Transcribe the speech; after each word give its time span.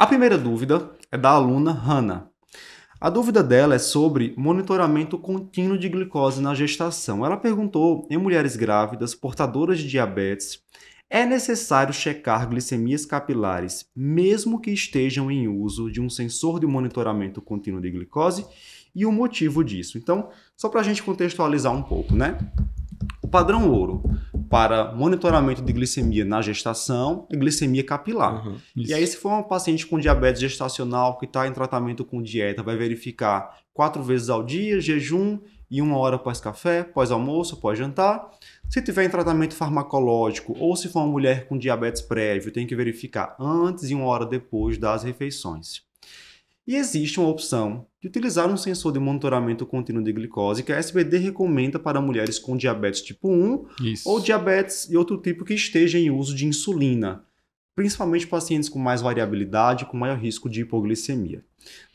A 0.00 0.06
primeira 0.06 0.38
dúvida 0.38 0.90
é 1.12 1.18
da 1.18 1.28
aluna 1.28 1.72
Hannah. 1.72 2.26
A 2.98 3.10
dúvida 3.10 3.42
dela 3.42 3.74
é 3.74 3.78
sobre 3.78 4.32
monitoramento 4.34 5.18
contínuo 5.18 5.76
de 5.76 5.90
glicose 5.90 6.40
na 6.40 6.54
gestação. 6.54 7.22
Ela 7.22 7.36
perguntou: 7.36 8.08
em 8.08 8.16
mulheres 8.16 8.56
grávidas 8.56 9.14
portadoras 9.14 9.78
de 9.78 9.86
diabetes, 9.86 10.62
é 11.10 11.26
necessário 11.26 11.92
checar 11.92 12.48
glicemias 12.48 13.04
capilares, 13.04 13.90
mesmo 13.94 14.58
que 14.58 14.70
estejam 14.70 15.30
em 15.30 15.46
uso 15.48 15.92
de 15.92 16.00
um 16.00 16.08
sensor 16.08 16.58
de 16.58 16.66
monitoramento 16.66 17.42
contínuo 17.42 17.82
de 17.82 17.90
glicose? 17.90 18.46
E 18.94 19.04
o 19.04 19.12
motivo 19.12 19.62
disso. 19.62 19.98
Então, 19.98 20.30
só 20.56 20.70
para 20.70 20.80
a 20.80 20.84
gente 20.84 21.02
contextualizar 21.02 21.74
um 21.74 21.82
pouco, 21.82 22.14
né? 22.14 22.38
O 23.20 23.28
padrão 23.28 23.70
ouro 23.70 24.02
para 24.50 24.92
monitoramento 24.92 25.62
de 25.62 25.72
glicemia 25.72 26.24
na 26.24 26.42
gestação 26.42 27.24
é 27.30 27.36
glicemia 27.36 27.84
capilar. 27.84 28.44
Uhum, 28.44 28.56
e 28.76 28.92
aí, 28.92 29.06
se 29.06 29.16
for 29.16 29.28
uma 29.28 29.44
paciente 29.44 29.86
com 29.86 29.96
diabetes 29.96 30.40
gestacional 30.40 31.16
que 31.18 31.24
está 31.24 31.46
em 31.46 31.52
tratamento 31.52 32.04
com 32.04 32.20
dieta, 32.20 32.60
vai 32.60 32.76
verificar 32.76 33.60
quatro 33.72 34.02
vezes 34.02 34.28
ao 34.28 34.42
dia, 34.42 34.80
jejum 34.80 35.38
e 35.70 35.80
uma 35.80 35.96
hora 35.96 36.18
pós 36.18 36.40
café, 36.40 36.82
pós 36.82 37.12
almoço, 37.12 37.60
pós 37.60 37.78
jantar. 37.78 38.28
Se 38.68 38.82
tiver 38.82 39.04
em 39.04 39.08
tratamento 39.08 39.54
farmacológico 39.54 40.56
ou 40.58 40.74
se 40.74 40.88
for 40.88 40.98
uma 40.98 41.12
mulher 41.12 41.46
com 41.46 41.56
diabetes 41.56 42.02
prévio, 42.02 42.50
tem 42.50 42.66
que 42.66 42.74
verificar 42.74 43.36
antes 43.38 43.88
e 43.88 43.94
uma 43.94 44.06
hora 44.06 44.26
depois 44.26 44.76
das 44.76 45.04
refeições. 45.04 45.88
E 46.70 46.76
existe 46.76 47.18
uma 47.18 47.28
opção 47.28 47.84
de 48.00 48.06
utilizar 48.06 48.48
um 48.48 48.56
sensor 48.56 48.92
de 48.92 49.00
monitoramento 49.00 49.66
contínuo 49.66 50.04
de 50.04 50.12
glicose 50.12 50.62
que 50.62 50.72
a 50.72 50.76
SBD 50.76 51.18
recomenda 51.18 51.80
para 51.80 52.00
mulheres 52.00 52.38
com 52.38 52.56
diabetes 52.56 53.02
tipo 53.02 53.28
1 53.28 53.66
Isso. 53.82 54.08
ou 54.08 54.20
diabetes 54.20 54.88
e 54.88 54.96
outro 54.96 55.18
tipo 55.18 55.44
que 55.44 55.52
esteja 55.52 55.98
em 55.98 56.12
uso 56.12 56.32
de 56.32 56.46
insulina, 56.46 57.24
principalmente 57.74 58.24
pacientes 58.24 58.68
com 58.68 58.78
mais 58.78 59.02
variabilidade, 59.02 59.84
com 59.84 59.96
maior 59.96 60.16
risco 60.16 60.48
de 60.48 60.60
hipoglicemia. 60.60 61.44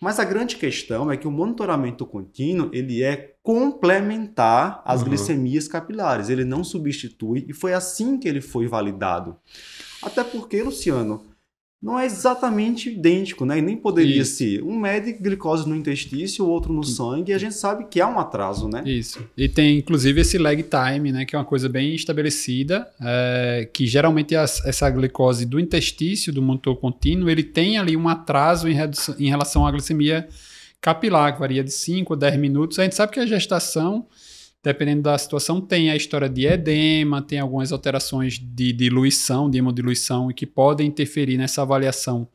Mas 0.02 0.20
a 0.20 0.26
grande 0.26 0.58
questão 0.58 1.10
é 1.10 1.16
que 1.16 1.26
o 1.26 1.32
monitoramento 1.32 2.06
contínuo 2.06 2.70
ele 2.74 3.02
é 3.02 3.38
complementar 3.42 4.82
às 4.84 5.00
uhum. 5.00 5.08
glicemias 5.08 5.70
capilares, 5.70 6.28
ele 6.28 6.44
não 6.44 6.66
substitui 6.66 7.46
e 7.48 7.54
foi 7.54 7.74
assim 7.74 8.20
que 8.20 8.28
ele 8.28 8.42
foi 8.42 8.68
validado. 8.68 9.38
Até 10.04 10.22
porque, 10.22 10.62
Luciano, 10.62 11.24
não 11.86 12.00
é 12.00 12.06
exatamente 12.08 12.90
idêntico, 12.90 13.46
né? 13.46 13.60
E 13.60 13.62
nem 13.62 13.78
poderia 13.78 14.24
Isso. 14.24 14.38
ser. 14.38 14.64
Um 14.64 14.76
mede 14.76 15.14
glicose 15.14 15.70
no 15.70 15.76
intestino, 15.76 16.26
o 16.44 16.50
outro 16.50 16.74
no 16.74 16.84
sangue, 16.84 17.32
e 17.32 17.36
a 17.36 17.38
gente 17.38 17.54
sabe 17.54 17.86
que 17.86 18.02
há 18.02 18.08
um 18.08 18.18
atraso, 18.18 18.68
né? 18.68 18.82
Isso. 18.84 19.24
E 19.38 19.48
tem, 19.48 19.78
inclusive, 19.78 20.20
esse 20.20 20.40
lag 20.40 20.64
time, 20.64 21.12
né? 21.12 21.26
Que 21.26 21.36
é 21.36 21.38
uma 21.38 21.46
coisa 21.46 21.70
bem 21.70 21.94
estabelecida, 21.94 22.88
é, 23.00 23.70
que 23.72 23.86
geralmente 23.86 24.36
as, 24.36 24.66
essa 24.66 24.90
glicose 24.90 25.46
do 25.46 25.60
intestino, 25.60 26.34
do 26.34 26.42
monitor 26.42 26.76
contínuo, 26.78 27.30
ele 27.30 27.44
tem 27.44 27.78
ali 27.78 27.96
um 27.96 28.10
atraso 28.10 28.68
em, 28.68 28.74
redução, 28.74 29.16
em 29.20 29.30
relação 29.30 29.68
à 29.68 29.72
glicemia 29.72 30.28
capilar, 30.82 31.34
que 31.34 31.40
varia 31.40 31.64
de 31.64 31.72
5 31.72 32.14
a 32.14 32.18
10 32.18 32.40
minutos. 32.40 32.80
A 32.80 32.84
gente 32.84 32.96
sabe 32.96 33.12
que 33.12 33.20
a 33.20 33.28
gestação 33.28 34.08
dependendo 34.66 35.04
da 35.04 35.18
situação, 35.18 35.62
tem 35.62 35.92
a 35.92 35.96
história 35.96 36.28
de 36.28 36.48
edema, 36.48 37.22
tem 37.22 37.40
algumas 37.40 37.72
alterações 37.72 38.40
de 38.40 38.74
diluição, 38.74 39.50
de 39.50 39.60
hemodiluição, 39.60 40.28
que 40.30 40.46
podem 40.46 40.88
interferir 40.88 41.38
nessa 41.38 41.62
avaliação 41.62 42.28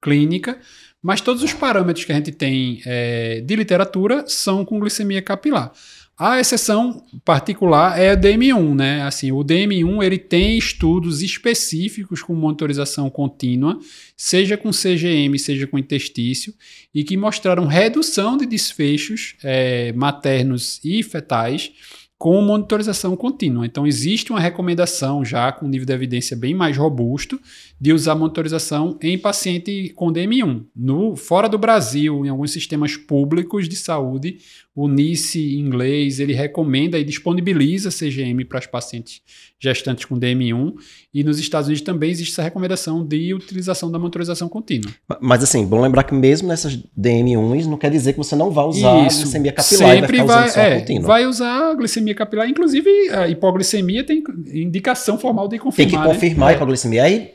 clínica, 0.00 0.58
mas 1.02 1.20
todos 1.20 1.42
os 1.42 1.52
parâmetros 1.52 2.06
que 2.06 2.12
a 2.12 2.14
gente 2.14 2.32
tem 2.32 2.80
é, 2.86 3.42
de 3.42 3.54
literatura 3.54 4.24
são 4.26 4.64
com 4.64 4.80
glicemia 4.80 5.20
capilar. 5.20 5.72
A 6.16 6.38
exceção 6.38 7.04
particular 7.24 7.98
é 7.98 8.12
o 8.12 8.16
DM1, 8.16 8.74
né? 8.74 9.02
Assim, 9.02 9.32
o 9.32 9.42
DM1 9.42 10.04
ele 10.04 10.16
tem 10.16 10.56
estudos 10.56 11.22
específicos 11.22 12.22
com 12.22 12.34
monitorização 12.36 13.10
contínua, 13.10 13.80
seja 14.16 14.56
com 14.56 14.70
CGM, 14.70 15.36
seja 15.40 15.66
com 15.66 15.76
intestício, 15.76 16.54
e 16.94 17.02
que 17.02 17.16
mostraram 17.16 17.66
redução 17.66 18.36
de 18.36 18.46
desfechos 18.46 19.34
é, 19.42 19.92
maternos 19.92 20.80
e 20.84 21.02
fetais 21.02 21.72
com 22.16 22.40
monitorização 22.40 23.16
contínua. 23.16 23.66
Então, 23.66 23.86
existe 23.86 24.30
uma 24.30 24.40
recomendação 24.40 25.24
já 25.24 25.50
com 25.52 25.68
nível 25.68 25.84
de 25.84 25.92
evidência 25.92 26.36
bem 26.36 26.54
mais 26.54 26.76
robusto 26.76 27.40
de 27.78 27.92
usar 27.92 28.14
monitorização 28.14 28.96
em 29.02 29.18
paciente 29.18 29.92
com 29.94 30.12
DM1. 30.12 30.64
No, 30.74 31.16
fora 31.16 31.48
do 31.48 31.58
Brasil, 31.58 32.24
em 32.24 32.28
alguns 32.28 32.52
sistemas 32.52 32.96
públicos 32.96 33.68
de 33.68 33.76
saúde, 33.76 34.38
o 34.76 34.88
NICE 34.88 35.56
inglês, 35.56 36.18
ele 36.18 36.32
recomenda 36.32 36.98
e 36.98 37.04
disponibiliza 37.04 37.90
CGM 37.90 38.44
para 38.44 38.58
os 38.58 38.66
pacientes 38.66 39.22
gestantes 39.60 40.04
com 40.04 40.18
DM1 40.18 40.74
e 41.12 41.22
nos 41.22 41.38
Estados 41.38 41.68
Unidos 41.68 41.84
também 41.84 42.10
existe 42.10 42.32
essa 42.32 42.42
recomendação 42.42 43.06
de 43.06 43.32
utilização 43.32 43.90
da 43.90 44.00
monitorização 44.00 44.48
contínua. 44.48 44.90
Mas 45.20 45.44
assim, 45.44 45.64
bom 45.64 45.80
lembrar 45.80 46.02
que 46.02 46.12
mesmo 46.12 46.48
nessas 46.48 46.76
DM1s 46.98 47.66
não 47.66 47.78
quer 47.78 47.88
dizer 47.88 48.14
que 48.14 48.18
você 48.18 48.34
não 48.34 48.50
vai 48.50 48.64
usar 48.64 49.06
Isso. 49.06 49.20
a 49.20 49.22
glicemia 49.22 49.52
capilar 49.52 49.94
Sempre 49.96 50.22
vai, 50.24 50.50
vai, 50.50 50.82
é, 50.82 51.00
vai 51.00 51.26
usar 51.26 51.70
a 51.70 51.74
glicemia 51.74 52.14
capilar, 52.14 52.48
inclusive 52.48 52.90
a 53.10 53.28
hipoglicemia 53.28 54.02
tem 54.02 54.24
indicação 54.52 55.16
formal 55.16 55.46
de 55.46 55.58
confirmar. 55.58 55.90
Tem 55.90 56.00
que 56.00 56.06
né? 56.06 56.12
confirmar 56.12 56.48
né? 56.48 56.54
a 56.54 56.56
hipoglicemia. 56.56 57.04
Aí, 57.04 57.30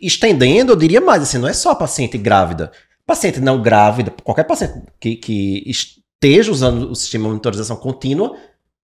estendendo, 0.00 0.72
eu 0.72 0.76
diria 0.76 1.00
mais, 1.00 1.24
assim, 1.24 1.38
não 1.38 1.48
é 1.48 1.52
só 1.52 1.74
paciente 1.74 2.16
grávida. 2.16 2.70
Paciente 3.04 3.40
não 3.40 3.60
grávida, 3.60 4.14
qualquer 4.22 4.44
paciente 4.44 4.80
que, 4.98 5.16
que 5.16 5.62
esteja 6.24 6.50
usando 6.50 6.90
o 6.90 6.94
sistema 6.94 7.24
de 7.24 7.28
monitorização 7.28 7.76
contínua, 7.76 8.34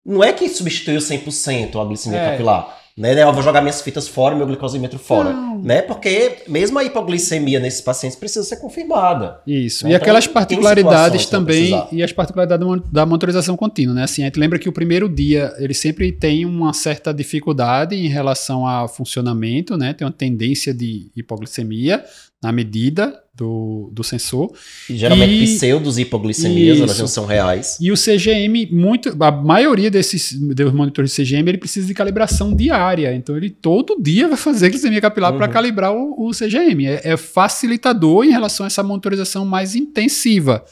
não 0.04 0.24
é 0.24 0.32
que 0.32 0.48
substituiu 0.48 0.98
100% 0.98 1.80
a 1.80 1.84
glicemia 1.84 2.18
é. 2.18 2.30
capilar. 2.32 2.80
Né? 2.98 3.22
Eu 3.22 3.32
vou 3.32 3.42
jogar 3.42 3.62
minhas 3.62 3.80
fitas 3.80 4.08
fora, 4.08 4.34
meu 4.34 4.46
glicosímetro 4.46 4.98
fora. 4.98 5.32
Não. 5.32 5.58
Né? 5.62 5.80
Porque 5.80 6.38
mesmo 6.48 6.78
a 6.78 6.84
hipoglicemia 6.84 7.60
nesses 7.60 7.80
pacientes 7.80 8.18
precisa 8.18 8.44
ser 8.44 8.56
confirmada. 8.56 9.40
Isso. 9.46 9.84
Né? 9.84 9.92
E 9.92 9.94
então, 9.94 10.02
aquelas 10.02 10.26
particularidades 10.26 11.26
também, 11.26 11.86
e 11.92 12.02
as 12.02 12.12
particularidades 12.12 12.66
da 12.90 13.06
monitorização 13.06 13.56
contínua. 13.56 13.94
Né? 13.94 14.02
Assim, 14.02 14.22
a 14.22 14.26
gente 14.26 14.38
lembra 14.38 14.58
que 14.58 14.68
o 14.68 14.72
primeiro 14.72 15.08
dia 15.08 15.54
ele 15.58 15.72
sempre 15.72 16.10
tem 16.12 16.44
uma 16.44 16.72
certa 16.72 17.14
dificuldade 17.14 17.94
em 17.94 18.08
relação 18.08 18.66
ao 18.66 18.88
funcionamento, 18.88 19.76
né? 19.76 19.94
tem 19.94 20.06
uma 20.06 20.12
tendência 20.12 20.74
de 20.74 21.10
hipoglicemia 21.16 22.04
na 22.42 22.50
medida 22.52 23.19
do, 23.34 23.90
do 23.92 24.04
sensor. 24.04 24.52
E 24.88 24.96
geralmente 24.96 25.32
e, 25.32 25.56
pseudos 25.56 25.98
hipoglicemias, 25.98 26.76
isso. 26.76 26.84
elas 26.84 26.98
não 26.98 27.06
são 27.06 27.26
reais. 27.26 27.78
E 27.80 27.90
o 27.90 27.94
CGM, 27.94 28.68
muito, 28.70 29.16
a 29.22 29.30
maioria 29.30 29.90
desses 29.90 30.32
dos 30.32 30.72
monitores 30.72 31.14
de 31.14 31.22
CGM, 31.22 31.48
ele 31.48 31.58
precisa 31.58 31.86
de 31.86 31.94
calibração 31.94 32.54
diária. 32.54 33.14
Então 33.14 33.36
ele 33.36 33.50
todo 33.50 34.00
dia 34.00 34.28
vai 34.28 34.36
fazer 34.36 34.70
glicemia 34.70 35.00
capilar 35.00 35.32
uhum. 35.32 35.38
para 35.38 35.48
calibrar 35.48 35.92
o, 35.92 36.28
o 36.28 36.30
CGM. 36.32 36.86
É, 36.86 37.00
é 37.04 37.16
facilitador 37.16 38.24
em 38.24 38.30
relação 38.30 38.64
a 38.64 38.66
essa 38.66 38.82
monitorização 38.82 39.44
mais 39.44 39.74
intensiva, 39.74 40.64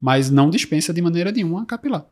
mas 0.00 0.30
não 0.30 0.50
dispensa 0.50 0.92
de 0.92 1.00
maneira 1.00 1.30
nenhuma 1.30 1.62
a 1.62 1.66
capilar. 1.66 2.04